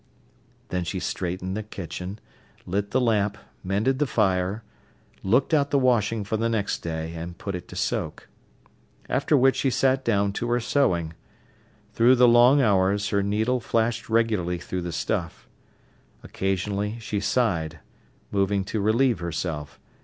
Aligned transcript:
Then 0.69 0.83
she 0.83 0.99
straightened 0.99 1.55
the 1.55 1.61
kitchen, 1.61 2.17
lit 2.65 2.89
the 2.89 2.99
lamp, 2.99 3.37
mended 3.63 3.99
the 3.99 4.07
fire, 4.07 4.63
looked 5.21 5.53
out 5.53 5.69
the 5.69 5.77
washing 5.77 6.23
for 6.23 6.37
the 6.37 6.49
next 6.49 6.79
day, 6.79 7.13
and 7.13 7.37
put 7.37 7.53
it 7.53 7.67
to 7.67 7.75
soak. 7.75 8.27
After 9.07 9.37
which 9.37 9.57
she 9.57 9.69
sat 9.69 10.03
down 10.03 10.33
to 10.33 10.49
her 10.49 10.59
sewing. 10.59 11.13
Through 11.93 12.15
the 12.15 12.27
long 12.27 12.63
hours 12.63 13.09
her 13.09 13.21
needle 13.21 13.59
flashed 13.59 14.09
regularly 14.09 14.57
through 14.57 14.81
the 14.81 14.91
stuff. 14.91 15.47
Occasionally 16.23 16.97
she 16.97 17.19
sighed, 17.19 17.77
moving 18.31 18.63
to 18.63 18.81
relieve 18.81 19.19
herself. 19.19 19.79